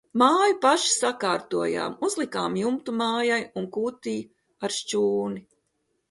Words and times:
Māju 0.19 0.53
paši 0.61 0.87
sakārtojām, 0.91 1.97
uzlikām 2.07 2.55
jumtu 2.61 2.95
mājai 3.01 3.37
un 3.61 3.67
kūtij 3.75 4.17
ar 4.69 4.75
šķūni. 4.79 5.45